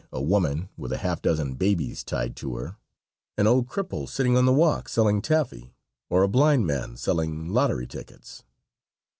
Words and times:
_a 0.11 0.19
woman 0.19 0.67
with 0.77 0.91
a 0.91 0.97
half 0.97 1.21
dozen 1.21 1.53
babies 1.53 2.03
tied 2.03 2.35
to 2.35 2.55
her; 2.55 2.75
an 3.37 3.45
old 3.45 3.67
cripple 3.67 4.09
sitting 4.09 4.35
on 4.35 4.45
the 4.47 4.51
walk 4.51 4.89
selling 4.89 5.21
taffy, 5.21 5.75
or 6.09 6.23
a 6.23 6.27
blind 6.27 6.65
man 6.65 6.97
selling 6.97 7.45
lottery 7.49 7.85
tickets. 7.85 8.43